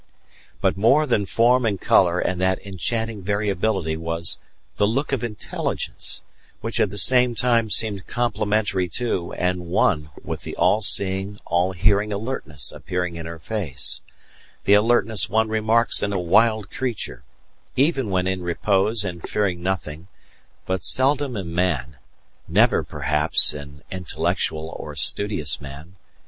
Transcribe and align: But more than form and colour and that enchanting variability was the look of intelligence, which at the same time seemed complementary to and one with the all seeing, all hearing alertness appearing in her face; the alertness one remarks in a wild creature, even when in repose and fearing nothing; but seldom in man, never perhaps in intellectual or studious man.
But 0.61 0.77
more 0.77 1.05
than 1.05 1.27
form 1.27 1.63
and 1.63 1.79
colour 1.79 2.19
and 2.19 2.41
that 2.41 2.57
enchanting 2.65 3.21
variability 3.21 3.95
was 3.95 4.39
the 4.77 4.87
look 4.87 5.11
of 5.11 5.23
intelligence, 5.23 6.23
which 6.61 6.79
at 6.79 6.89
the 6.89 6.97
same 6.97 7.35
time 7.35 7.69
seemed 7.69 8.07
complementary 8.07 8.89
to 8.97 9.31
and 9.33 9.67
one 9.67 10.09
with 10.23 10.41
the 10.41 10.55
all 10.55 10.81
seeing, 10.81 11.37
all 11.45 11.73
hearing 11.73 12.11
alertness 12.11 12.71
appearing 12.71 13.15
in 13.15 13.27
her 13.27 13.37
face; 13.37 14.01
the 14.63 14.73
alertness 14.73 15.29
one 15.29 15.49
remarks 15.49 16.01
in 16.01 16.11
a 16.11 16.19
wild 16.19 16.71
creature, 16.71 17.23
even 17.75 18.09
when 18.09 18.25
in 18.25 18.41
repose 18.41 19.03
and 19.05 19.21
fearing 19.29 19.61
nothing; 19.61 20.07
but 20.65 20.83
seldom 20.83 21.37
in 21.37 21.53
man, 21.53 21.97
never 22.47 22.81
perhaps 22.83 23.53
in 23.53 23.83
intellectual 23.91 24.69
or 24.75 24.95
studious 24.95 25.61
man. 25.61 25.95